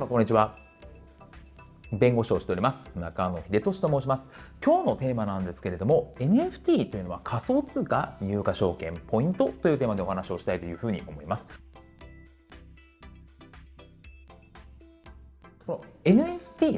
[0.00, 0.56] 様こんにちは。
[1.92, 4.28] 弁護士をしております中野秀俊と申します。
[4.64, 11.46] 今日のテーマなんですけれども NFT というのは仮想通貨有価証券ポイントというテーマでお話をしたいというふうに思います。
[15.66, 15.84] こ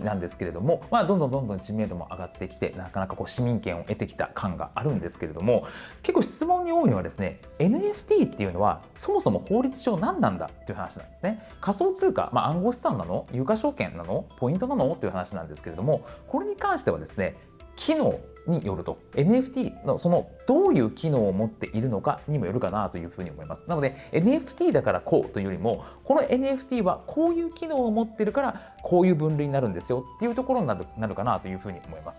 [0.00, 5.66] なんですけれども、まあ、どんどんどんどん知名度も上がってきてなかなかこう市民権を得てきた感があるんですけれども
[6.02, 11.42] 結構質問に多いのはですね NFT っていうのはそもそも法律上何なんだっていう話なんですね。
[11.60, 13.26] 仮想通貨、まあ、暗号資産なの？
[13.32, 14.24] 有価証券なの？
[14.38, 14.96] ポイントなの？
[14.96, 17.36] という話なんですけれどもこれに関してはですね
[17.84, 18.98] 機能によると。
[19.14, 23.62] NFT のそのどういう機能を持っているのかにもよるかなというふうに思います。
[23.66, 32.18] なので NFT だからこうというよりもこの NFT はこういう機能を持っているからこういう分類になるんですよっていうところになるなるかなというふうに思います。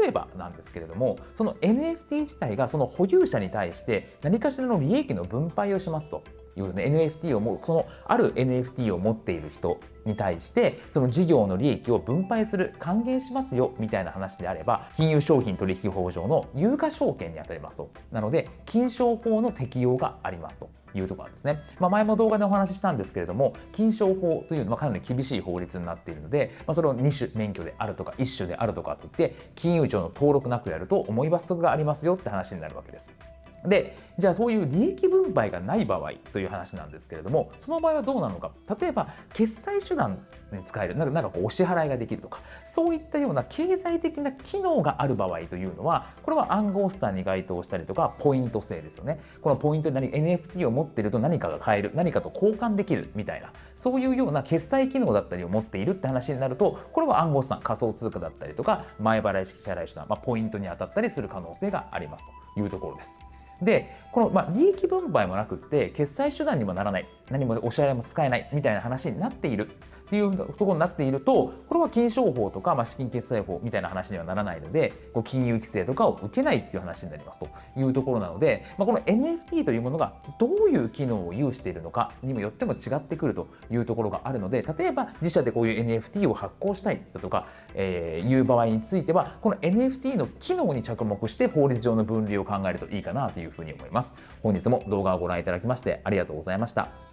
[0.00, 6.22] 例えばなんですけれどもその NFT 自体がその保有者に対して何かしらの利益の分配をしますと。
[6.56, 17.90] いうね NFT をもそのある NFT を持っている人に対してその事業の利益を分配する還元しますよみたいな話であれば金融商品取引法上の有価証券にあたりますと。
[18.10, 20.70] なので金商法の適用がありますと。
[20.94, 33.31] いうところなんですね、まあ、前も動画でお話ししたんですけれども金商法というのはかなり厳しい法律になっているので、まあ、それを2種免許であるとか1種であるとかといって金融庁の登録なくやると重い罰則がありますよって話になるわけです。
[33.66, 38.50] でじゃあそういう利益分配がない場合という話なんですけれどもその場合はどうなのか。
[38.80, 40.18] 例えば決済手段
[40.52, 40.96] に使える。
[40.96, 42.40] なんかこうお支払いができるとか。
[42.66, 49.20] そういったような経済的な機能がある場合というのはこれは暗号資産に該当したりとかポイント制ですよね。
[49.40, 51.92] このポイントに何 NFT を持っていると何かが買える。
[51.94, 53.52] 何かと交換できるみたいな。
[53.76, 63.31] そういうような決済機能だったりを持っているって話になるとこれは暗号資産仮想通貨だったりとか前払い式支払い手段、まあ、ポイントに当たったりする可能性がありますというところです。
[63.64, 67.08] でこの、まあ、利益分配もなくって決済手段にもならない。
[67.30, 69.70] 何もお支払いも使えないみたいな話になっている。
[70.12, 94.12] っていうところになっているとこれは金商法とか、まあ、資金決済法みたいな話にはならないのでこう金融規制とかを受けないっていう話になりますというところなので、まあ、この NFT というものがどういう機能を有しているのかにもよっても違ってくるというところがあるので例えば自社でこういう NFT を発行したいだとか、えー、いう場合についてはこの NFT の機能に着目して法律上の分類を考えるといいかなというふうに思います。
[94.42, 97.11] 本日も動画をご覧いただきましてありがとうございました。